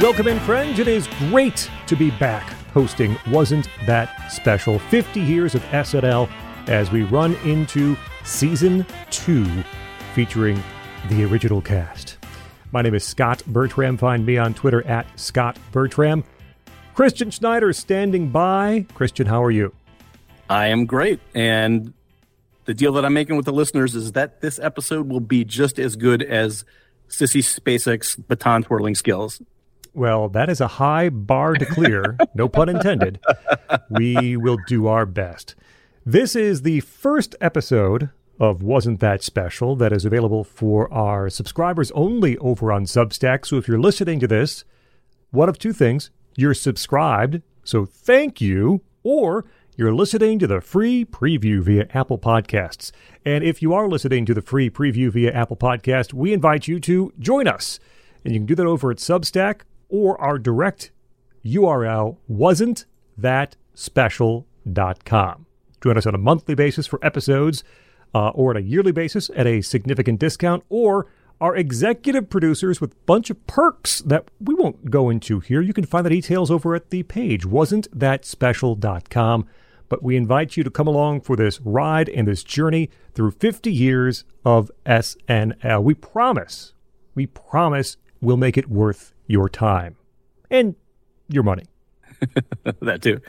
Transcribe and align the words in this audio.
Welcome 0.00 0.28
in, 0.28 0.40
friends. 0.40 0.78
It 0.78 0.88
is 0.88 1.06
great 1.28 1.70
to 1.86 1.94
be 1.94 2.10
back 2.12 2.48
hosting 2.72 3.18
Wasn't 3.30 3.68
That 3.84 4.32
Special 4.32 4.78
50 4.78 5.20
Years 5.20 5.54
of 5.54 5.62
SNL 5.64 6.26
as 6.68 6.90
we 6.90 7.02
run 7.02 7.34
into 7.44 7.98
season 8.24 8.86
two 9.10 9.46
featuring 10.14 10.62
the 11.10 11.24
original 11.24 11.60
cast. 11.60 12.16
My 12.72 12.80
name 12.80 12.94
is 12.94 13.04
Scott 13.04 13.42
Bertram. 13.46 13.98
Find 13.98 14.24
me 14.24 14.38
on 14.38 14.54
Twitter 14.54 14.82
at 14.86 15.06
Scott 15.20 15.58
Bertram. 15.70 16.24
Christian 16.94 17.30
Schneider 17.30 17.68
is 17.68 17.76
standing 17.76 18.30
by. 18.30 18.86
Christian, 18.94 19.26
how 19.26 19.44
are 19.44 19.50
you? 19.50 19.74
I 20.48 20.68
am 20.68 20.86
great. 20.86 21.20
And 21.34 21.92
the 22.64 22.72
deal 22.72 22.94
that 22.94 23.04
I'm 23.04 23.12
making 23.12 23.36
with 23.36 23.44
the 23.44 23.52
listeners 23.52 23.94
is 23.94 24.12
that 24.12 24.40
this 24.40 24.58
episode 24.60 25.10
will 25.10 25.20
be 25.20 25.44
just 25.44 25.78
as 25.78 25.94
good 25.94 26.22
as 26.22 26.64
Sissy 27.10 27.42
Spacek's 27.42 28.16
baton 28.16 28.62
twirling 28.62 28.94
skills. 28.94 29.42
Well, 29.92 30.28
that 30.30 30.48
is 30.48 30.60
a 30.60 30.68
high 30.68 31.08
bar 31.08 31.54
to 31.54 31.66
clear, 31.66 32.16
no 32.34 32.48
pun 32.48 32.68
intended. 32.68 33.20
We 33.90 34.36
will 34.36 34.58
do 34.66 34.86
our 34.86 35.04
best. 35.04 35.54
This 36.06 36.36
is 36.36 36.62
the 36.62 36.80
first 36.80 37.34
episode 37.40 38.10
of 38.38 38.62
Wasn't 38.62 39.00
That 39.00 39.22
Special 39.22 39.76
that 39.76 39.92
is 39.92 40.04
available 40.04 40.44
for 40.44 40.92
our 40.92 41.28
subscribers 41.28 41.90
only 41.90 42.38
over 42.38 42.72
on 42.72 42.84
Substack. 42.84 43.44
So 43.44 43.56
if 43.56 43.68
you're 43.68 43.80
listening 43.80 44.20
to 44.20 44.26
this, 44.26 44.64
one 45.30 45.48
of 45.48 45.58
two 45.58 45.72
things 45.72 46.10
you're 46.36 46.54
subscribed, 46.54 47.42
so 47.64 47.84
thank 47.84 48.40
you, 48.40 48.82
or 49.02 49.44
you're 49.76 49.94
listening 49.94 50.38
to 50.38 50.46
the 50.46 50.60
free 50.60 51.04
preview 51.04 51.60
via 51.60 51.88
Apple 51.92 52.18
Podcasts. 52.18 52.92
And 53.24 53.42
if 53.42 53.60
you 53.60 53.74
are 53.74 53.88
listening 53.88 54.24
to 54.26 54.34
the 54.34 54.42
free 54.42 54.70
preview 54.70 55.10
via 55.10 55.32
Apple 55.32 55.56
Podcast, 55.56 56.14
we 56.14 56.32
invite 56.32 56.68
you 56.68 56.80
to 56.80 57.12
join 57.18 57.46
us. 57.48 57.80
And 58.24 58.32
you 58.32 58.40
can 58.40 58.46
do 58.46 58.54
that 58.54 58.66
over 58.66 58.90
at 58.90 58.98
Substack 58.98 59.62
or 59.90 60.20
our 60.20 60.38
direct 60.38 60.90
URL 61.44 62.18
wasn't 62.28 62.84
that 63.16 63.56
special.com. 63.74 65.46
Join 65.82 65.96
us 65.96 66.06
on 66.06 66.14
a 66.14 66.18
monthly 66.18 66.54
basis 66.54 66.86
for 66.86 67.04
episodes 67.04 67.64
uh, 68.14 68.28
or 68.30 68.50
on 68.50 68.56
a 68.56 68.60
yearly 68.60 68.92
basis 68.92 69.30
at 69.34 69.46
a 69.46 69.62
significant 69.62 70.18
discount 70.18 70.64
or 70.68 71.06
our 71.40 71.56
executive 71.56 72.28
producers 72.28 72.80
with 72.80 72.92
a 72.92 72.96
bunch 73.06 73.30
of 73.30 73.46
perks 73.46 74.00
that 74.02 74.30
we 74.40 74.54
won't 74.54 74.90
go 74.90 75.08
into 75.08 75.40
here. 75.40 75.62
You 75.62 75.72
can 75.72 75.86
find 75.86 76.04
the 76.04 76.10
details 76.10 76.50
over 76.50 76.74
at 76.74 76.90
the 76.90 77.02
page 77.04 77.46
wasn't-that-special.com. 77.46 79.46
But 79.88 80.02
we 80.04 80.16
invite 80.16 80.56
you 80.56 80.62
to 80.62 80.70
come 80.70 80.86
along 80.86 81.22
for 81.22 81.34
this 81.34 81.60
ride 81.62 82.08
and 82.10 82.28
this 82.28 82.44
journey 82.44 82.90
through 83.14 83.32
50 83.32 83.72
years 83.72 84.24
of 84.44 84.70
SNL. 84.86 85.82
We 85.82 85.94
promise, 85.94 86.74
we 87.14 87.26
promise 87.26 87.96
we'll 88.20 88.36
make 88.36 88.56
it 88.56 88.70
worth 88.70 89.12
your 89.30 89.48
time 89.48 89.96
and 90.50 90.74
your 91.28 91.44
money. 91.44 91.64
that 92.80 93.00
too. 93.00 93.20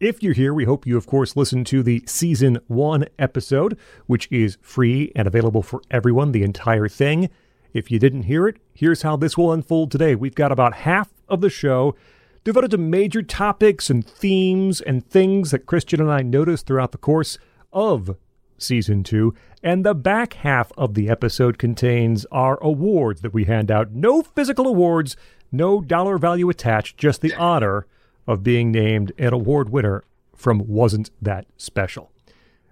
If 0.00 0.22
you're 0.22 0.34
here, 0.34 0.52
we 0.52 0.64
hope 0.64 0.86
you, 0.86 0.96
of 0.96 1.06
course, 1.06 1.36
listen 1.36 1.64
to 1.64 1.82
the 1.82 2.02
season 2.06 2.58
one 2.66 3.06
episode, 3.18 3.78
which 4.06 4.28
is 4.30 4.58
free 4.60 5.12
and 5.14 5.28
available 5.28 5.62
for 5.62 5.80
everyone, 5.90 6.32
the 6.32 6.42
entire 6.42 6.88
thing. 6.88 7.30
If 7.72 7.90
you 7.90 7.98
didn't 7.98 8.24
hear 8.24 8.48
it, 8.48 8.56
here's 8.74 9.02
how 9.02 9.16
this 9.16 9.38
will 9.38 9.52
unfold 9.52 9.92
today. 9.92 10.16
We've 10.16 10.34
got 10.34 10.52
about 10.52 10.74
half 10.74 11.10
of 11.28 11.40
the 11.40 11.48
show 11.48 11.94
devoted 12.42 12.72
to 12.72 12.78
major 12.78 13.22
topics 13.22 13.88
and 13.88 14.04
themes 14.04 14.80
and 14.80 15.06
things 15.06 15.52
that 15.52 15.66
Christian 15.66 16.00
and 16.00 16.10
I 16.10 16.22
noticed 16.22 16.66
throughout 16.66 16.92
the 16.92 16.98
course 16.98 17.38
of 17.72 18.16
season 18.64 19.02
two. 19.02 19.34
And 19.62 19.84
the 19.84 19.94
back 19.94 20.34
half 20.34 20.72
of 20.76 20.94
the 20.94 21.08
episode 21.08 21.58
contains 21.58 22.26
our 22.32 22.58
awards 22.62 23.20
that 23.20 23.34
we 23.34 23.44
hand 23.44 23.70
out. 23.70 23.92
No 23.92 24.22
physical 24.22 24.66
awards, 24.66 25.16
no 25.52 25.80
dollar 25.80 26.18
value 26.18 26.50
attached, 26.50 26.96
just 26.96 27.20
the 27.20 27.34
honor 27.34 27.86
of 28.26 28.42
being 28.42 28.72
named 28.72 29.12
an 29.18 29.32
award 29.32 29.68
winner 29.70 30.04
from 30.34 30.66
Wasn't 30.66 31.10
That 31.22 31.46
Special. 31.56 32.10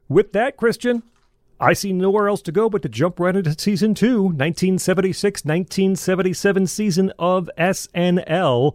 With 0.08 0.32
that, 0.32 0.56
Christian, 0.56 1.02
I 1.60 1.74
see 1.74 1.92
nowhere 1.92 2.28
else 2.28 2.42
to 2.42 2.52
go 2.52 2.68
but 2.68 2.82
to 2.82 2.88
jump 2.88 3.20
right 3.20 3.36
into 3.36 3.54
season 3.58 3.94
two, 3.94 4.22
1976 4.22 5.44
1977 5.44 6.66
season 6.66 7.12
of 7.18 7.48
SNL. 7.56 8.74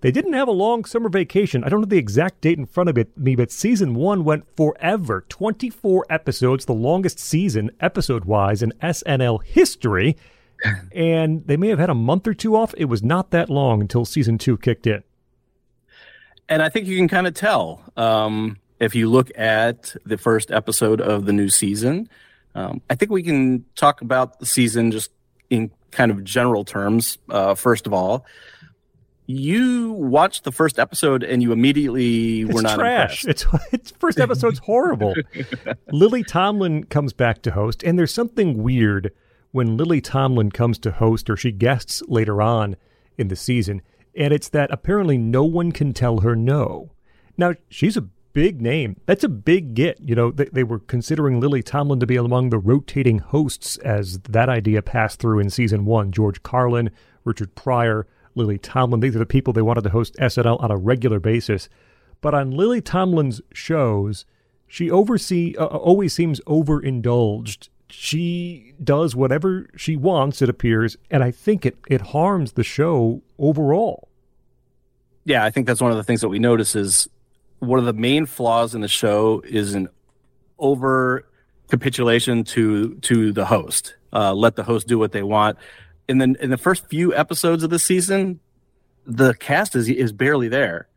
They 0.00 0.12
didn't 0.12 0.34
have 0.34 0.46
a 0.46 0.52
long 0.52 0.84
summer 0.84 1.08
vacation. 1.08 1.64
I 1.64 1.68
don't 1.68 1.80
know 1.80 1.86
the 1.86 1.98
exact 1.98 2.40
date 2.40 2.58
in 2.58 2.66
front 2.66 2.88
of 2.88 2.96
it, 2.96 3.16
me, 3.18 3.34
but 3.34 3.50
season 3.50 3.94
one 3.94 4.22
went 4.22 4.44
forever 4.56 5.24
24 5.28 6.06
episodes, 6.08 6.66
the 6.66 6.74
longest 6.74 7.18
season, 7.18 7.70
episode 7.80 8.24
wise, 8.24 8.62
in 8.62 8.72
SNL 8.80 9.42
history. 9.42 10.16
and 10.92 11.46
they 11.46 11.56
may 11.56 11.68
have 11.68 11.78
had 11.78 11.90
a 11.90 11.94
month 11.94 12.26
or 12.26 12.34
two 12.34 12.56
off. 12.56 12.74
It 12.76 12.86
was 12.86 13.02
not 13.02 13.30
that 13.30 13.50
long 13.50 13.80
until 13.80 14.04
season 14.04 14.38
two 14.38 14.56
kicked 14.56 14.86
in. 14.86 15.02
And 16.48 16.62
I 16.62 16.68
think 16.68 16.86
you 16.86 16.96
can 16.96 17.08
kind 17.08 17.26
of 17.26 17.34
tell 17.34 17.82
um, 17.96 18.58
if 18.78 18.94
you 18.94 19.10
look 19.10 19.30
at 19.36 19.94
the 20.06 20.16
first 20.16 20.50
episode 20.50 21.00
of 21.00 21.26
the 21.26 21.32
new 21.32 21.48
season. 21.48 22.08
Um, 22.54 22.80
I 22.88 22.94
think 22.94 23.10
we 23.10 23.22
can 23.22 23.64
talk 23.74 24.00
about 24.00 24.38
the 24.40 24.46
season 24.46 24.90
just 24.90 25.10
in 25.50 25.70
kind 25.90 26.10
of 26.10 26.24
general 26.24 26.64
terms. 26.64 27.18
Uh, 27.28 27.54
first 27.54 27.86
of 27.86 27.92
all, 27.92 28.24
you 29.28 29.92
watched 29.92 30.44
the 30.44 30.50
first 30.50 30.78
episode 30.78 31.22
and 31.22 31.42
you 31.42 31.52
immediately 31.52 32.40
it's 32.40 32.52
were 32.52 32.62
not 32.62 32.78
trash. 32.78 33.24
Impressed. 33.24 33.50
It's 33.52 33.64
it's 33.72 33.90
first 33.92 34.18
episode's 34.18 34.58
horrible. 34.58 35.14
Lily 35.92 36.24
Tomlin 36.24 36.84
comes 36.84 37.12
back 37.12 37.42
to 37.42 37.50
host, 37.50 37.82
and 37.82 37.98
there's 37.98 38.12
something 38.12 38.62
weird 38.62 39.12
when 39.50 39.76
Lily 39.76 40.00
Tomlin 40.00 40.50
comes 40.50 40.78
to 40.78 40.92
host 40.92 41.28
or 41.28 41.36
she 41.36 41.52
guests 41.52 42.02
later 42.08 42.40
on 42.40 42.76
in 43.18 43.28
the 43.28 43.36
season, 43.36 43.82
and 44.16 44.32
it's 44.32 44.48
that 44.48 44.70
apparently 44.72 45.18
no 45.18 45.44
one 45.44 45.72
can 45.72 45.92
tell 45.92 46.20
her 46.20 46.34
no. 46.34 46.92
Now 47.36 47.52
she's 47.68 47.98
a 47.98 48.08
big 48.32 48.62
name. 48.62 48.96
That's 49.04 49.24
a 49.24 49.28
big 49.28 49.74
get. 49.74 50.00
You 50.00 50.14
know, 50.14 50.30
they, 50.30 50.46
they 50.46 50.64
were 50.64 50.78
considering 50.78 51.38
Lily 51.38 51.62
Tomlin 51.62 52.00
to 52.00 52.06
be 52.06 52.16
among 52.16 52.48
the 52.48 52.58
rotating 52.58 53.18
hosts 53.18 53.76
as 53.78 54.20
that 54.20 54.48
idea 54.48 54.80
passed 54.80 55.20
through 55.20 55.40
in 55.40 55.50
season 55.50 55.84
one. 55.84 56.12
George 56.12 56.42
Carlin, 56.42 56.90
Richard 57.24 57.54
Pryor. 57.54 58.06
Lily 58.34 58.58
Tomlin. 58.58 59.00
These 59.00 59.16
are 59.16 59.20
the 59.20 59.26
people 59.26 59.52
they 59.52 59.62
wanted 59.62 59.84
to 59.84 59.90
host 59.90 60.14
SNL 60.16 60.62
on 60.62 60.70
a 60.70 60.76
regular 60.76 61.20
basis. 61.20 61.68
But 62.20 62.34
on 62.34 62.50
Lily 62.50 62.80
Tomlin's 62.80 63.40
shows, 63.52 64.24
she 64.66 64.90
oversee 64.90 65.54
uh, 65.56 65.66
always 65.66 66.12
seems 66.12 66.40
overindulged. 66.46 67.68
She 67.90 68.74
does 68.82 69.16
whatever 69.16 69.68
she 69.76 69.96
wants, 69.96 70.42
it 70.42 70.48
appears, 70.48 70.96
and 71.10 71.24
I 71.24 71.30
think 71.30 71.64
it 71.64 71.78
it 71.88 72.00
harms 72.02 72.52
the 72.52 72.64
show 72.64 73.22
overall. 73.38 74.08
Yeah, 75.24 75.44
I 75.44 75.50
think 75.50 75.66
that's 75.66 75.80
one 75.80 75.90
of 75.90 75.96
the 75.96 76.04
things 76.04 76.20
that 76.20 76.28
we 76.28 76.38
notice 76.38 76.76
is 76.76 77.08
one 77.60 77.78
of 77.78 77.86
the 77.86 77.94
main 77.94 78.26
flaws 78.26 78.74
in 78.74 78.82
the 78.82 78.88
show 78.88 79.42
is 79.44 79.74
an 79.74 79.88
over 80.58 81.24
capitulation 81.70 82.44
to 82.44 82.94
to 82.96 83.32
the 83.32 83.46
host. 83.46 83.94
Uh, 84.12 84.34
let 84.34 84.56
the 84.56 84.64
host 84.64 84.86
do 84.86 84.98
what 84.98 85.12
they 85.12 85.22
want 85.22 85.58
in 86.08 86.18
the 86.18 86.36
in 86.40 86.50
the 86.50 86.56
first 86.56 86.88
few 86.88 87.14
episodes 87.14 87.62
of 87.62 87.70
the 87.70 87.78
season, 87.78 88.40
the 89.06 89.34
cast 89.34 89.76
is 89.76 89.88
is 89.88 90.12
barely 90.12 90.48
there. 90.48 90.88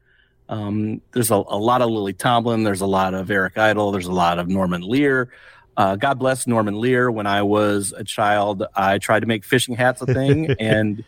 Um, 0.50 1.02
there's 1.14 1.32
a, 1.32 1.36
a, 1.36 1.58
lot 1.58 1.82
of 1.82 1.90
Lily 1.90 2.12
Tomlin. 2.12 2.64
There's 2.64 2.82
a 2.82 2.86
lot 2.86 3.14
of 3.14 3.32
Eric 3.32 3.58
Idle. 3.58 3.94
There's 3.94 4.08
a 4.08 4.12
lot 4.12 4.38
of 4.38 4.50
Norman 4.50 4.82
Lear. 4.82 5.32
Uh, 5.78 5.96
God 5.96 6.20
bless 6.20 6.46
Norman 6.46 6.76
Lear. 6.76 7.10
When 7.10 7.26
I 7.26 7.44
was 7.44 7.94
a 7.96 8.04
child, 8.04 8.66
I 8.76 8.98
tried 8.98 9.22
to 9.22 9.28
make 9.28 9.46
fishing 9.46 9.76
hats 9.76 10.02
a 10.02 10.06
thing, 10.06 10.52
and 10.60 11.06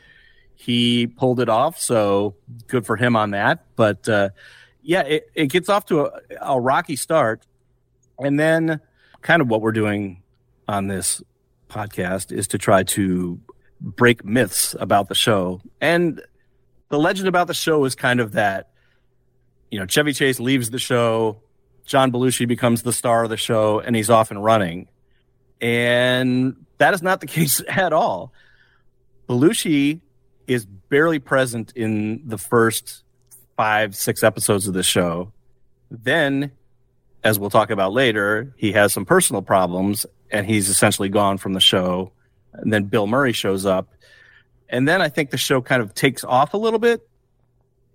he 0.56 1.08
pulled 1.08 1.42
it 1.42 1.50
off. 1.50 1.78
So 1.78 2.36
good 2.68 2.86
for 2.86 2.96
him 2.96 3.18
on 3.18 3.32
that. 3.32 3.66
But 3.76 4.08
uh, 4.08 4.30
yeah, 4.82 5.02
it, 5.02 5.30
it 5.36 5.48
gets 5.48 5.68
off 5.68 5.86
to 5.88 6.06
a, 6.06 6.22
a 6.42 6.60
rocky 6.60 6.96
start, 6.96 7.46
and 8.20 8.40
then 8.40 8.80
kind 9.22 9.42
of 9.42 9.50
what 9.50 9.60
we're 9.60 9.74
doing 9.74 10.24
on 10.70 10.88
this 10.88 11.22
podcast 11.70 12.32
is 12.32 12.48
to 12.48 12.58
try 12.58 12.84
to 12.84 13.42
break 13.84 14.24
myths 14.24 14.76
about 14.80 15.10
the 15.10 15.16
show. 15.16 15.62
And 15.82 16.22
the 16.90 16.98
legend 16.98 17.28
about 17.28 17.48
the 17.48 17.54
show 17.54 17.84
is 17.86 17.94
kind 17.96 18.20
of 18.20 18.32
that, 18.32 18.72
you 19.70 19.80
know, 19.80 19.86
Chevy 19.86 20.14
Chase 20.14 20.40
leaves 20.40 20.70
the 20.70 20.80
show, 20.80 21.42
John 21.86 22.12
Belushi 22.12 22.48
becomes 22.48 22.84
the 22.84 22.94
star 22.94 23.26
of 23.26 23.30
the 23.30 23.38
show, 23.38 23.80
and 23.80 23.96
he's 23.96 24.10
off 24.10 24.32
and 24.32 24.42
running. 24.42 24.88
And 25.60 26.56
that 26.78 26.94
is 26.94 27.02
not 27.02 27.20
the 27.20 27.28
case 27.40 27.62
at 27.68 27.92
all. 27.92 28.34
Belushi 29.28 30.00
is 30.48 30.66
barely 30.66 31.20
present 31.20 31.74
in 31.76 32.22
the 32.28 32.38
first 32.38 33.04
five, 33.58 33.96
six 33.96 34.24
episodes 34.24 34.68
of 34.68 34.74
the 34.74 34.84
show. 34.84 35.32
Then, 35.92 36.52
as 37.24 37.38
we'll 37.38 37.50
talk 37.50 37.70
about 37.70 37.94
later, 37.94 38.54
he 38.58 38.72
has 38.72 38.94
some 38.94 39.06
personal 39.06 39.42
problems 39.42 40.06
and 40.32 40.46
he's 40.46 40.70
essentially 40.70 41.10
gone 41.10 41.38
from 41.38 41.54
the 41.54 41.60
show 41.60 42.12
and 42.54 42.72
then 42.72 42.86
Bill 42.86 43.08
Murray 43.08 43.34
shows 43.34 43.66
up, 43.66 43.94
and 44.70 44.88
then 44.88 45.02
I 45.02 45.10
think 45.10 45.32
the 45.32 45.38
show 45.38 45.62
kind 45.62 45.82
of 45.82 45.94
takes 45.94 46.24
off 46.24 46.54
a 46.54 46.58
little 46.58 46.80
bit. 46.80 47.08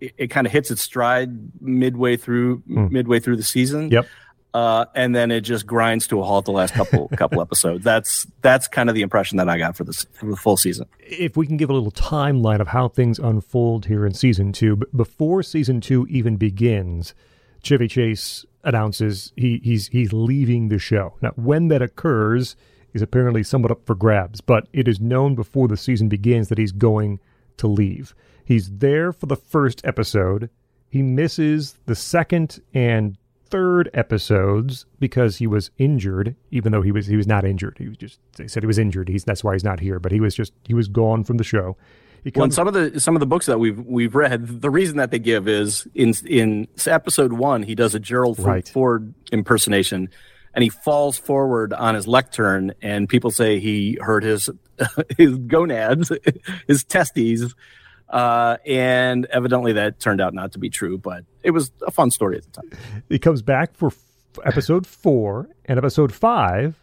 It, 0.00 0.14
it 0.16 0.26
kind 0.28 0.46
of 0.46 0.52
hits 0.52 0.70
its 0.70 0.82
stride 0.82 1.30
midway 1.60 2.16
through 2.16 2.62
mm. 2.68 2.90
midway 2.90 3.20
through 3.20 3.36
the 3.36 3.42
season. 3.42 3.90
Yep. 3.90 4.06
uh, 4.54 4.86
and 4.94 5.14
then 5.14 5.30
it 5.30 5.42
just 5.42 5.66
grinds 5.66 6.06
to 6.08 6.20
a 6.20 6.24
halt 6.24 6.44
the 6.44 6.52
last 6.52 6.74
couple 6.74 7.08
couple 7.16 7.40
episodes. 7.40 7.84
That's 7.84 8.26
that's 8.40 8.68
kind 8.68 8.88
of 8.88 8.94
the 8.94 9.02
impression 9.02 9.36
that 9.38 9.48
I 9.48 9.58
got 9.58 9.76
for 9.76 9.84
this 9.84 10.06
for 10.12 10.26
the 10.26 10.36
full 10.36 10.56
season. 10.56 10.86
If 11.00 11.36
we 11.36 11.46
can 11.46 11.56
give 11.56 11.70
a 11.70 11.74
little 11.74 11.92
timeline 11.92 12.60
of 12.60 12.68
how 12.68 12.88
things 12.88 13.18
unfold 13.18 13.86
here 13.86 14.06
in 14.06 14.14
season 14.14 14.52
two, 14.52 14.76
but 14.76 14.96
before 14.96 15.42
season 15.42 15.80
two 15.80 16.06
even 16.08 16.36
begins, 16.36 17.14
Chevy 17.62 17.88
Chase 17.88 18.46
announces 18.64 19.32
he, 19.36 19.60
he's 19.62 19.88
he's 19.88 20.12
leaving 20.12 20.68
the 20.68 20.78
show. 20.78 21.14
Now, 21.20 21.32
when 21.36 21.68
that 21.68 21.82
occurs 21.82 22.56
is 22.94 23.02
apparently 23.02 23.42
somewhat 23.42 23.70
up 23.70 23.84
for 23.84 23.94
grabs, 23.94 24.40
but 24.40 24.68
it 24.72 24.88
is 24.88 25.00
known 25.00 25.34
before 25.34 25.68
the 25.68 25.76
season 25.76 26.08
begins 26.08 26.48
that 26.48 26.58
he's 26.58 26.72
going 26.72 27.20
to 27.58 27.66
leave. 27.66 28.14
He's 28.44 28.70
there 28.70 29.12
for 29.12 29.26
the 29.26 29.36
first 29.36 29.80
episode. 29.84 30.50
He 30.88 31.02
misses 31.02 31.74
the 31.86 31.94
second 31.94 32.62
and 32.72 33.18
third 33.50 33.90
episodes 33.94 34.86
because 34.98 35.36
he 35.36 35.46
was 35.46 35.70
injured, 35.78 36.34
even 36.50 36.72
though 36.72 36.82
he 36.82 36.92
was 36.92 37.06
he 37.06 37.16
was 37.16 37.26
not 37.26 37.44
injured. 37.44 37.76
He 37.78 37.88
was 37.88 37.96
just 37.96 38.20
they 38.36 38.48
said 38.48 38.62
he 38.62 38.66
was 38.66 38.78
injured. 38.78 39.08
He's 39.08 39.24
that's 39.24 39.44
why 39.44 39.54
he's 39.54 39.64
not 39.64 39.80
here. 39.80 39.98
But 39.98 40.12
he 40.12 40.20
was 40.20 40.34
just 40.34 40.52
he 40.64 40.74
was 40.74 40.88
gone 40.88 41.24
from 41.24 41.36
the 41.36 41.44
show. 41.44 41.76
Comes, 42.24 42.36
well, 42.36 42.50
some 42.50 42.68
of 42.68 42.74
the 42.74 43.00
some 43.00 43.16
of 43.16 43.20
the 43.20 43.26
books 43.26 43.46
that 43.46 43.58
we've 43.58 43.78
we've 43.80 44.14
read, 44.14 44.60
the 44.60 44.70
reason 44.70 44.96
that 44.96 45.10
they 45.10 45.18
give 45.18 45.48
is 45.48 45.86
in 45.94 46.12
in 46.26 46.68
episode 46.86 47.32
one, 47.32 47.62
he 47.62 47.74
does 47.74 47.94
a 47.94 48.00
Gerald 48.00 48.38
right. 48.40 48.68
Ford 48.68 49.14
impersonation, 49.32 50.10
and 50.58 50.64
he 50.64 50.70
falls 50.70 51.16
forward 51.16 51.72
on 51.72 51.94
his 51.94 52.08
lectern, 52.08 52.72
and 52.82 53.08
people 53.08 53.30
say 53.30 53.60
he 53.60 53.96
hurt 54.00 54.24
his 54.24 54.50
his 55.16 55.36
gonads, 55.36 56.10
his 56.66 56.82
testes, 56.82 57.54
uh, 58.08 58.56
and 58.66 59.26
evidently 59.26 59.74
that 59.74 60.00
turned 60.00 60.20
out 60.20 60.34
not 60.34 60.50
to 60.50 60.58
be 60.58 60.68
true, 60.68 60.98
but 60.98 61.24
it 61.44 61.52
was 61.52 61.70
a 61.86 61.92
fun 61.92 62.10
story 62.10 62.38
at 62.38 62.42
the 62.42 62.50
time. 62.50 62.72
He 63.08 63.20
comes 63.20 63.40
back 63.40 63.76
for 63.76 63.86
f- 63.86 63.98
episode 64.44 64.84
four 64.84 65.48
and 65.66 65.78
episode 65.78 66.12
five, 66.12 66.74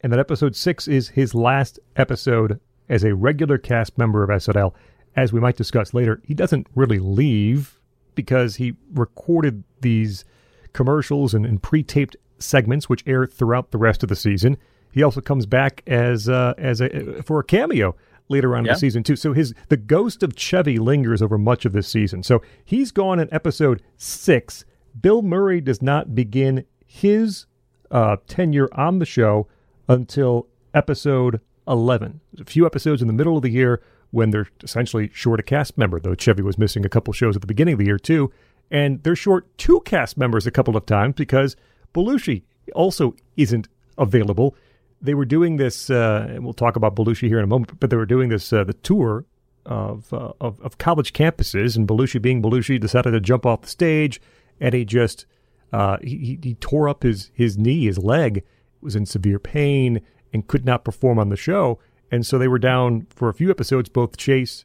and 0.00 0.10
then 0.10 0.18
episode 0.18 0.56
six 0.56 0.88
is 0.88 1.10
his 1.10 1.34
last 1.34 1.78
episode 1.96 2.58
as 2.88 3.04
a 3.04 3.14
regular 3.14 3.58
cast 3.58 3.98
member 3.98 4.22
of 4.22 4.30
SNL. 4.30 4.72
As 5.16 5.34
we 5.34 5.40
might 5.40 5.58
discuss 5.58 5.92
later, 5.92 6.22
he 6.24 6.32
doesn't 6.32 6.66
really 6.74 6.98
leave 6.98 7.78
because 8.14 8.56
he 8.56 8.72
recorded 8.94 9.64
these 9.82 10.24
commercials 10.72 11.34
and, 11.34 11.44
and 11.44 11.62
pre-taped 11.62 12.16
segments 12.38 12.88
which 12.88 13.02
air 13.06 13.26
throughout 13.26 13.70
the 13.70 13.78
rest 13.78 14.02
of 14.02 14.08
the 14.08 14.16
season. 14.16 14.56
He 14.92 15.02
also 15.02 15.20
comes 15.20 15.46
back 15.46 15.82
as 15.86 16.28
uh, 16.28 16.54
as 16.58 16.80
a 16.80 17.22
for 17.22 17.40
a 17.40 17.44
cameo 17.44 17.94
later 18.28 18.56
on 18.56 18.64
yeah. 18.64 18.72
in 18.72 18.74
the 18.74 18.78
season 18.78 19.02
too. 19.02 19.16
So 19.16 19.32
his 19.32 19.54
the 19.68 19.76
ghost 19.76 20.22
of 20.22 20.36
Chevy 20.36 20.78
lingers 20.78 21.22
over 21.22 21.38
much 21.38 21.64
of 21.64 21.72
this 21.72 21.88
season. 21.88 22.22
So 22.22 22.42
he's 22.64 22.92
gone 22.92 23.18
in 23.18 23.32
episode 23.32 23.82
six. 23.96 24.64
Bill 25.00 25.22
Murray 25.22 25.60
does 25.60 25.82
not 25.82 26.14
begin 26.14 26.64
his 26.86 27.46
uh, 27.90 28.16
tenure 28.26 28.68
on 28.72 28.98
the 28.98 29.06
show 29.06 29.46
until 29.88 30.48
episode 30.74 31.40
11. 31.66 32.20
There's 32.32 32.46
a 32.46 32.50
few 32.50 32.66
episodes 32.66 33.02
in 33.02 33.08
the 33.08 33.14
middle 33.14 33.36
of 33.36 33.42
the 33.42 33.50
year 33.50 33.82
when 34.10 34.30
they're 34.30 34.48
essentially 34.62 35.10
short 35.12 35.38
a 35.38 35.42
cast 35.42 35.76
member, 35.76 36.00
though 36.00 36.14
Chevy 36.14 36.42
was 36.42 36.58
missing 36.58 36.84
a 36.84 36.88
couple 36.88 37.12
shows 37.12 37.36
at 37.36 37.42
the 37.42 37.46
beginning 37.46 37.74
of 37.74 37.78
the 37.78 37.86
year 37.86 37.98
too. 37.98 38.32
And 38.70 39.02
they're 39.02 39.16
short 39.16 39.56
two 39.58 39.80
cast 39.84 40.16
members 40.16 40.46
a 40.46 40.50
couple 40.50 40.76
of 40.76 40.86
times 40.86 41.14
because 41.14 41.56
Belushi 41.94 42.42
also 42.74 43.14
isn't 43.36 43.68
available 43.96 44.54
they 45.00 45.14
were 45.14 45.24
doing 45.24 45.56
this, 45.56 45.90
uh, 45.90 46.26
and 46.28 46.44
we'll 46.44 46.54
talk 46.54 46.76
about 46.76 46.96
Belushi 46.96 47.28
here 47.28 47.38
in 47.38 47.44
a 47.44 47.48
moment, 47.48 47.78
but 47.78 47.90
they 47.90 47.96
were 47.96 48.06
doing 48.06 48.28
this, 48.28 48.52
uh, 48.52 48.64
the 48.64 48.74
tour 48.74 49.24
of, 49.64 50.12
uh, 50.12 50.32
of, 50.40 50.60
of 50.60 50.78
college 50.78 51.12
campuses, 51.12 51.76
and 51.76 51.86
Belushi, 51.86 52.20
being 52.20 52.42
Belushi, 52.42 52.80
decided 52.80 53.12
to 53.12 53.20
jump 53.20 53.46
off 53.46 53.62
the 53.62 53.68
stage, 53.68 54.20
and 54.60 54.74
he 54.74 54.84
just 54.84 55.26
uh, 55.72 55.98
he, 56.02 56.38
he 56.42 56.54
tore 56.54 56.88
up 56.88 57.02
his 57.02 57.30
his 57.34 57.58
knee, 57.58 57.84
his 57.84 57.98
leg, 57.98 58.42
was 58.80 58.96
in 58.96 59.04
severe 59.04 59.38
pain, 59.38 60.00
and 60.32 60.46
could 60.46 60.64
not 60.64 60.84
perform 60.84 61.18
on 61.18 61.28
the 61.28 61.36
show, 61.36 61.78
and 62.10 62.26
so 62.26 62.38
they 62.38 62.48
were 62.48 62.58
down 62.58 63.06
for 63.10 63.28
a 63.28 63.34
few 63.34 63.50
episodes, 63.50 63.88
both 63.88 64.16
Chase 64.16 64.64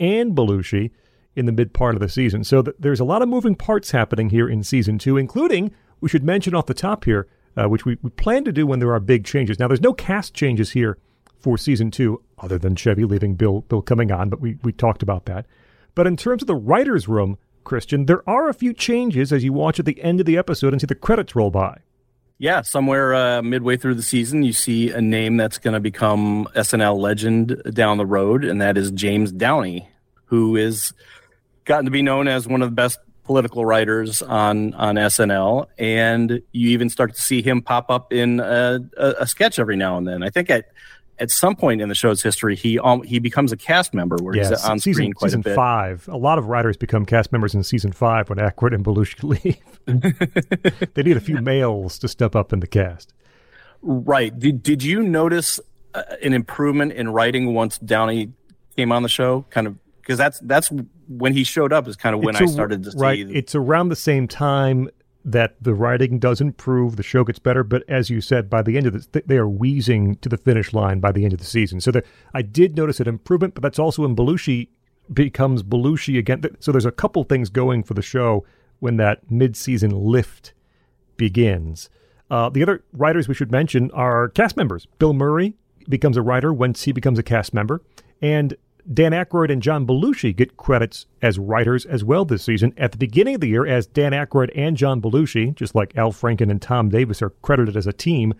and 0.00 0.34
Belushi, 0.34 0.90
in 1.36 1.46
the 1.46 1.52
mid 1.52 1.72
part 1.72 1.94
of 1.94 2.00
the 2.00 2.08
season. 2.08 2.42
So 2.42 2.62
th- 2.62 2.76
there's 2.80 3.00
a 3.00 3.04
lot 3.04 3.22
of 3.22 3.28
moving 3.28 3.54
parts 3.54 3.90
happening 3.90 4.30
here 4.30 4.48
in 4.48 4.64
season 4.64 4.98
two, 4.98 5.16
including 5.16 5.72
we 6.00 6.08
should 6.08 6.24
mention 6.24 6.54
off 6.54 6.66
the 6.66 6.74
top 6.74 7.04
here 7.04 7.28
uh, 7.58 7.68
which 7.68 7.84
we, 7.84 7.98
we 8.02 8.10
plan 8.10 8.44
to 8.44 8.52
do 8.52 8.66
when 8.66 8.78
there 8.78 8.92
are 8.92 9.00
big 9.00 9.24
changes. 9.24 9.58
Now, 9.58 9.68
there's 9.68 9.80
no 9.80 9.92
cast 9.92 10.32
changes 10.34 10.70
here 10.70 10.96
for 11.40 11.58
season 11.58 11.90
two, 11.90 12.22
other 12.38 12.58
than 12.58 12.76
Chevy 12.76 13.04
leaving, 13.04 13.34
Bill 13.34 13.62
Bill 13.62 13.82
coming 13.82 14.10
on, 14.10 14.28
but 14.28 14.40
we, 14.40 14.58
we 14.62 14.72
talked 14.72 15.02
about 15.02 15.26
that. 15.26 15.46
But 15.94 16.06
in 16.06 16.16
terms 16.16 16.42
of 16.42 16.46
the 16.46 16.54
writer's 16.54 17.08
room, 17.08 17.38
Christian, 17.64 18.06
there 18.06 18.28
are 18.28 18.48
a 18.48 18.54
few 18.54 18.72
changes 18.72 19.32
as 19.32 19.44
you 19.44 19.52
watch 19.52 19.78
at 19.78 19.86
the 19.86 20.00
end 20.02 20.20
of 20.20 20.26
the 20.26 20.36
episode 20.36 20.72
and 20.72 20.80
see 20.80 20.86
the 20.86 20.94
credits 20.94 21.34
roll 21.34 21.50
by. 21.50 21.80
Yeah, 22.38 22.62
somewhere 22.62 23.14
uh, 23.14 23.42
midway 23.42 23.76
through 23.76 23.96
the 23.96 24.02
season, 24.02 24.44
you 24.44 24.52
see 24.52 24.90
a 24.90 25.00
name 25.00 25.36
that's 25.36 25.58
going 25.58 25.74
to 25.74 25.80
become 25.80 26.46
SNL 26.54 26.96
legend 26.98 27.60
down 27.72 27.98
the 27.98 28.06
road, 28.06 28.44
and 28.44 28.60
that 28.60 28.78
is 28.78 28.92
James 28.92 29.32
Downey, 29.32 29.88
who 30.26 30.54
is 30.54 30.92
gotten 31.64 31.84
to 31.84 31.90
be 31.90 32.02
known 32.02 32.28
as 32.28 32.46
one 32.46 32.62
of 32.62 32.70
the 32.70 32.74
best 32.74 33.00
political 33.28 33.66
writers 33.66 34.22
on 34.22 34.72
on 34.72 34.94
SNL, 34.94 35.66
and 35.76 36.40
you 36.52 36.70
even 36.70 36.88
start 36.88 37.14
to 37.14 37.20
see 37.20 37.42
him 37.42 37.60
pop 37.60 37.90
up 37.90 38.10
in 38.10 38.40
a, 38.40 38.80
a, 38.96 39.14
a 39.20 39.26
sketch 39.26 39.58
every 39.58 39.76
now 39.76 39.98
and 39.98 40.08
then. 40.08 40.22
I 40.22 40.30
think 40.30 40.48
at 40.48 40.70
at 41.18 41.30
some 41.30 41.54
point 41.54 41.82
in 41.82 41.90
the 41.90 41.94
show's 41.94 42.22
history, 42.22 42.56
he 42.56 42.78
um, 42.78 43.02
he 43.02 43.18
becomes 43.18 43.52
a 43.52 43.56
cast 43.58 43.92
member 43.92 44.16
where 44.16 44.34
yeah, 44.34 44.48
he's 44.48 44.64
on 44.64 44.78
season, 44.78 44.94
screen 44.94 45.12
quite 45.12 45.28
season 45.28 45.40
a 45.40 45.44
bit. 45.44 45.56
Five, 45.56 46.08
a 46.08 46.16
lot 46.16 46.38
of 46.38 46.46
writers 46.46 46.78
become 46.78 47.04
cast 47.04 47.30
members 47.30 47.54
in 47.54 47.62
season 47.62 47.92
five 47.92 48.30
when 48.30 48.38
Aykroyd 48.38 48.74
and 48.74 48.82
Belushi 48.82 49.22
leave. 49.86 50.88
they 50.94 51.02
need 51.02 51.18
a 51.18 51.20
few 51.20 51.42
males 51.42 51.98
to 51.98 52.08
step 52.08 52.34
up 52.34 52.54
in 52.54 52.60
the 52.60 52.66
cast. 52.66 53.12
Right. 53.82 54.36
Did 54.36 54.62
Did 54.62 54.82
you 54.82 55.02
notice 55.02 55.60
uh, 55.92 56.02
an 56.22 56.32
improvement 56.32 56.92
in 56.92 57.10
writing 57.10 57.52
once 57.52 57.76
Downey 57.76 58.32
came 58.74 58.90
on 58.90 59.02
the 59.02 59.10
show? 59.10 59.44
Kind 59.50 59.66
of 59.66 59.76
because 60.08 60.16
that's 60.16 60.40
that's 60.40 60.72
when 61.06 61.34
he 61.34 61.44
showed 61.44 61.70
up 61.70 61.86
is 61.86 61.94
kind 61.94 62.14
of 62.14 62.22
when 62.22 62.34
it's 62.34 62.40
I 62.40 62.46
started 62.46 62.82
to 62.84 62.92
right, 62.96 63.28
see. 63.28 63.34
It's 63.34 63.54
around 63.54 63.90
the 63.90 63.96
same 63.96 64.26
time 64.26 64.88
that 65.22 65.62
the 65.62 65.74
writing 65.74 66.18
does 66.18 66.40
improve, 66.40 66.96
the 66.96 67.02
show 67.02 67.24
gets 67.24 67.38
better. 67.38 67.62
But 67.62 67.84
as 67.88 68.08
you 68.08 68.22
said, 68.22 68.48
by 68.48 68.62
the 68.62 68.78
end 68.78 68.86
of 68.86 68.94
this, 68.94 69.06
they 69.26 69.36
are 69.36 69.48
wheezing 69.48 70.16
to 70.16 70.30
the 70.30 70.38
finish 70.38 70.72
line 70.72 71.00
by 71.00 71.12
the 71.12 71.24
end 71.24 71.34
of 71.34 71.40
the 71.40 71.44
season. 71.44 71.82
So 71.82 71.90
there, 71.90 72.04
I 72.32 72.40
did 72.40 72.74
notice 72.74 73.00
an 73.00 73.08
improvement, 73.08 73.52
but 73.52 73.62
that's 73.62 73.78
also 73.78 74.00
when 74.00 74.16
Belushi 74.16 74.68
becomes 75.12 75.62
Belushi 75.62 76.18
again. 76.18 76.42
So 76.60 76.72
there's 76.72 76.86
a 76.86 76.90
couple 76.90 77.22
things 77.24 77.50
going 77.50 77.82
for 77.82 77.92
the 77.92 78.00
show 78.00 78.46
when 78.78 78.96
that 78.96 79.30
mid-season 79.30 79.90
lift 79.90 80.54
begins. 81.18 81.90
Uh, 82.30 82.48
the 82.48 82.62
other 82.62 82.82
writers 82.94 83.28
we 83.28 83.34
should 83.34 83.52
mention 83.52 83.90
are 83.90 84.30
cast 84.30 84.56
members. 84.56 84.86
Bill 84.98 85.12
Murray 85.12 85.54
becomes 85.86 86.16
a 86.16 86.22
writer 86.22 86.50
once 86.50 86.84
he 86.84 86.92
becomes 86.92 87.18
a 87.18 87.22
cast 87.22 87.52
member, 87.52 87.82
and 88.22 88.56
Dan 88.92 89.12
Aykroyd 89.12 89.52
and 89.52 89.62
John 89.62 89.86
Belushi 89.86 90.34
get 90.34 90.56
credits 90.56 91.06
as 91.20 91.38
writers 91.38 91.84
as 91.84 92.04
well 92.04 92.24
this 92.24 92.42
season. 92.42 92.72
At 92.78 92.92
the 92.92 92.98
beginning 92.98 93.34
of 93.34 93.40
the 93.42 93.48
year, 93.48 93.66
as 93.66 93.86
Dan 93.86 94.12
Aykroyd 94.12 94.50
and 94.54 94.78
John 94.78 95.02
Belushi, 95.02 95.54
just 95.54 95.74
like 95.74 95.96
Al 95.96 96.10
Franken 96.10 96.50
and 96.50 96.62
Tom 96.62 96.88
Davis, 96.88 97.20
are 97.20 97.30
credited 97.42 97.76
as 97.76 97.86
a 97.86 97.92
team. 97.92 98.32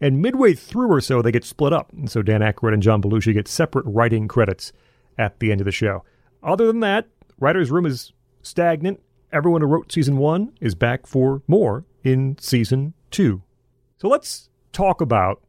And 0.00 0.22
midway 0.22 0.54
through 0.54 0.92
or 0.92 1.00
so, 1.00 1.22
they 1.22 1.32
get 1.32 1.44
split 1.44 1.72
up. 1.72 1.92
And 1.92 2.08
so 2.08 2.22
Dan 2.22 2.40
Aykroyd 2.40 2.74
and 2.74 2.82
John 2.82 3.02
Belushi 3.02 3.34
get 3.34 3.48
separate 3.48 3.84
writing 3.86 4.28
credits 4.28 4.72
at 5.18 5.40
the 5.40 5.50
end 5.50 5.60
of 5.60 5.64
the 5.64 5.72
show. 5.72 6.04
Other 6.42 6.66
than 6.66 6.80
that, 6.80 7.08
writer's 7.40 7.72
room 7.72 7.86
is 7.86 8.12
stagnant. 8.42 9.00
Everyone 9.32 9.60
who 9.60 9.66
wrote 9.66 9.90
season 9.90 10.18
one 10.18 10.52
is 10.60 10.76
back 10.76 11.06
for 11.06 11.42
more 11.48 11.84
in 12.04 12.36
season 12.38 12.94
two. 13.10 13.42
So 13.98 14.08
let's 14.08 14.50
talk 14.72 15.00
about 15.00 15.42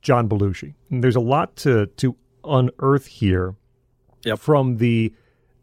John 0.00 0.30
Belushi. 0.30 0.74
And 0.88 1.04
there's 1.04 1.16
a 1.16 1.20
lot 1.20 1.56
to, 1.56 1.86
to 1.86 2.16
unearth 2.44 3.06
here 3.06 3.54
yep. 4.24 4.38
from 4.38 4.76
the 4.78 5.12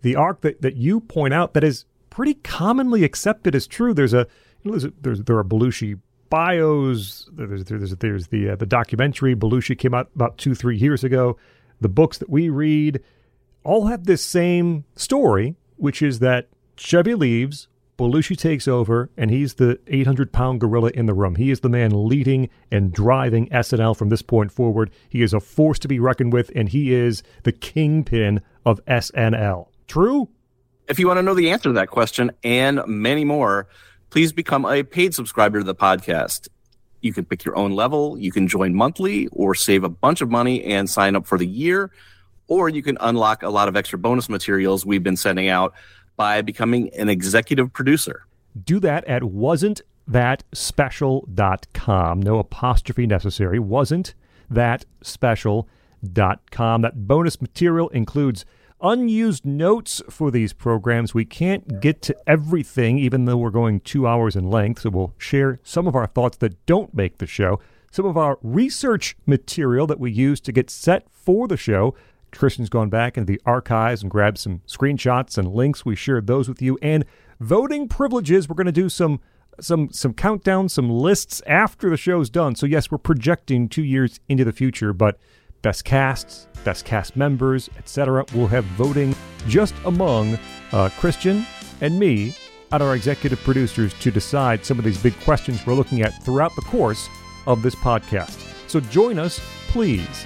the 0.02 0.16
arc 0.16 0.42
that, 0.42 0.62
that 0.62 0.76
you 0.76 1.00
point 1.00 1.34
out 1.34 1.54
that 1.54 1.64
is 1.64 1.86
pretty 2.10 2.36
commonly 2.36 3.04
accepted 3.04 3.56
as 3.56 3.68
true. 3.68 3.94
There's 3.94 4.14
a, 4.14 4.28
you 4.64 4.72
know, 4.72 4.72
there's, 4.72 4.86
a, 4.86 4.94
there's 5.02 5.24
there 5.24 5.38
are 5.38 5.44
Belushi 5.44 6.00
bios. 6.30 7.30
There's 7.34 7.66
there's 7.66 7.96
there's 7.96 8.28
the 8.28 8.50
uh, 8.52 8.56
the 8.56 8.66
documentary 8.66 9.36
Belushi 9.36 9.78
came 9.78 9.94
out 9.94 10.10
about 10.16 10.38
two 10.38 10.56
three 10.56 10.78
years 10.78 11.04
ago. 11.04 11.38
The 11.82 11.90
books 11.90 12.18
that 12.18 12.30
we 12.30 12.50
read 12.50 13.02
all 13.64 13.88
have 13.88 14.06
this 14.06 14.26
same 14.26 14.86
story, 14.96 15.56
which 15.76 16.02
is 16.02 16.20
that 16.20 16.48
Chevy 16.76 17.14
leaves, 17.14 17.68
Belushi 17.98 18.38
takes 18.38 18.68
over, 18.68 19.10
and 19.18 19.32
he's 19.32 19.56
the 19.56 19.80
800 19.88 20.32
pound 20.32 20.60
gorilla 20.60 20.92
in 20.94 21.08
the 21.08 21.16
room. 21.16 21.36
He 21.36 21.50
is 21.50 21.62
the 21.62 21.70
man 21.70 22.08
leading 22.08 22.50
and 22.72 22.94
driving 22.94 23.50
SNL 23.50 23.98
from 23.98 24.10
this 24.10 24.22
point 24.22 24.52
forward. 24.52 24.92
He 25.10 25.24
is 25.24 25.34
a 25.34 25.40
force 25.40 25.80
to 25.80 25.88
be 25.88 26.00
reckoned 26.00 26.32
with, 26.32 26.52
and 26.56 26.70
he 26.70 26.94
is 26.94 27.24
the 27.44 27.52
kingpin 27.52 28.42
of 28.66 28.84
SNL. 28.86 29.70
True? 29.88 30.30
If 30.88 31.00
you 31.00 31.08
want 31.08 31.18
to 31.18 31.24
know 31.24 31.34
the 31.34 31.50
answer 31.50 31.70
to 31.70 31.74
that 31.74 31.90
question 31.90 32.32
and 32.44 32.82
many 32.86 33.26
more, 33.26 33.68
please 34.12 34.32
become 34.32 34.66
a 34.66 34.84
paid 34.84 35.16
subscriber 35.16 35.60
to 35.60 35.66
the 35.66 35.76
podcast. 35.76 36.50
You 37.02 37.14
can 37.14 37.26
pick 37.26 37.46
your 37.46 37.58
own 37.58 37.72
level, 37.72 38.18
you 38.18 38.32
can 38.32 38.48
join 38.48 38.76
monthly 38.76 39.28
or 39.32 39.56
save 39.56 39.84
a 39.84 39.90
bunch 39.90 40.22
of 40.22 40.30
money 40.30 40.64
and 40.64 40.88
sign 40.88 41.16
up 41.16 41.26
for 41.26 41.38
the 41.38 41.48
year, 41.48 41.92
or 42.48 42.70
you 42.70 42.84
can 42.84 42.98
unlock 43.02 43.42
a 43.42 43.50
lot 43.50 43.68
of 43.68 43.76
extra 43.76 43.98
bonus 43.98 44.30
materials 44.30 44.86
we've 44.86 45.04
been 45.04 45.18
sending 45.18 45.50
out 45.50 45.74
by 46.18 46.42
becoming 46.42 46.90
an 46.96 47.08
executive 47.08 47.72
producer. 47.72 48.26
Do 48.62 48.82
that 48.82 49.06
at 49.06 49.24
wasn't 49.24 49.82
wasn'tthatspecial.com. 50.10 52.22
No 52.22 52.40
apostrophe 52.40 53.08
necessary. 53.08 53.60
Wasn't 53.60 54.14
that 54.50 54.86
special.com. 55.02 56.82
That 56.82 57.08
bonus 57.08 57.42
material 57.42 57.90
includes 57.90 58.46
unused 58.82 59.46
notes 59.46 60.02
for 60.10 60.32
these 60.32 60.54
programs. 60.54 61.14
We 61.14 61.26
can't 61.26 61.82
get 61.82 62.02
to 62.04 62.16
everything, 62.28 63.00
even 63.00 63.26
though 63.26 63.38
we're 63.38 63.50
going 63.50 63.82
two 63.82 64.08
hours 64.08 64.36
in 64.36 64.50
length, 64.50 64.82
so 64.82 64.92
we'll 64.92 65.14
share 65.18 65.60
some 65.64 65.88
of 65.88 65.96
our 65.96 66.08
thoughts 66.08 66.38
that 66.38 66.66
don't 66.66 66.94
make 66.94 67.18
the 67.18 67.26
show, 67.26 67.60
some 67.92 68.06
of 68.06 68.18
our 68.18 68.38
research 68.42 69.18
material 69.26 69.88
that 69.88 70.00
we 70.00 70.12
use 70.12 70.40
to 70.42 70.52
get 70.52 70.70
set 70.70 71.08
for 71.12 71.48
the 71.48 71.58
show. 71.58 71.96
Christian's 72.38 72.70
gone 72.70 72.90
back 72.90 73.18
into 73.18 73.32
the 73.32 73.42
archives 73.46 74.02
and 74.02 74.12
grabbed 74.12 74.38
some 74.38 74.62
screenshots 74.68 75.38
and 75.38 75.52
links. 75.52 75.86
We 75.86 75.96
shared 75.96 76.28
those 76.28 76.48
with 76.48 76.62
you. 76.62 76.78
And 76.82 77.06
voting 77.40 77.88
privileges, 77.88 78.48
we're 78.48 78.56
going 78.56 78.66
to 78.66 78.72
do 78.72 78.90
some 78.90 79.20
some 79.60 79.90
some 79.92 80.14
countdown, 80.14 80.70
some 80.70 80.90
lists 80.90 81.42
after 81.48 81.90
the 81.90 81.98
show's 81.98 82.30
done. 82.30 82.56
So 82.56 82.66
yes, 82.66 82.92
we're 82.92 83.00
projecting 83.00 83.68
two 83.68 83.84
years 83.84 84.20
into 84.30 84.46
the 84.46 84.52
future, 84.52 84.94
but 84.94 85.18
best 85.62 85.84
casts, 85.84 86.48
best 86.64 86.86
cast 86.86 87.16
members, 87.16 87.70
etc. 87.78 88.26
We'll 88.34 88.48
have 88.48 88.66
voting 88.66 89.16
just 89.48 89.74
among 89.86 90.38
uh, 90.72 90.90
Christian 91.00 91.46
and 91.82 92.00
me 92.00 92.36
and 92.72 92.84
our 92.84 92.96
executive 92.96 93.40
producers 93.40 93.94
to 94.00 94.12
decide 94.12 94.66
some 94.66 94.78
of 94.78 94.86
these 94.86 95.02
big 95.02 95.18
questions 95.22 95.66
we're 95.66 95.74
looking 95.74 96.02
at 96.02 96.24
throughout 96.24 96.56
the 96.56 96.62
course 96.64 97.08
of 97.46 97.62
this 97.62 97.76
podcast. 97.76 98.44
So 98.70 98.80
join 98.80 99.18
us, 99.18 99.40
please. 99.70 100.26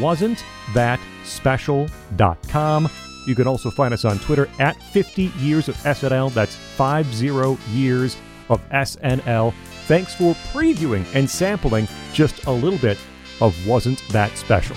Wasn't 0.00 0.44
that 0.74 1.00
special.com? 1.24 2.88
You 3.26 3.34
can 3.34 3.46
also 3.46 3.70
find 3.70 3.94
us 3.94 4.04
on 4.04 4.18
Twitter 4.18 4.48
at 4.58 4.80
50 4.82 5.32
years 5.38 5.68
of 5.68 5.76
SNL. 5.78 6.32
That's 6.34 6.56
50 6.56 7.58
years 7.72 8.16
of 8.48 8.60
SNL. 8.70 9.54
Thanks 9.86 10.14
for 10.14 10.34
previewing 10.52 11.04
and 11.14 11.28
sampling 11.28 11.88
just 12.12 12.44
a 12.46 12.50
little 12.50 12.78
bit 12.78 12.98
of 13.40 13.54
Wasn't 13.66 14.02
That 14.08 14.36
Special. 14.36 14.76